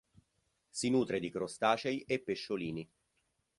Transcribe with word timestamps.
Si 0.71 0.89
nutre 0.89 1.19
di 1.19 1.29
crostacei 1.29 2.01
e 2.07 2.19
pesciolini. 2.23 2.89